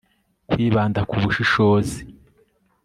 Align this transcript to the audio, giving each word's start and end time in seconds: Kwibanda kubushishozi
Kwibanda 0.49 0.99
kubushishozi 1.09 1.99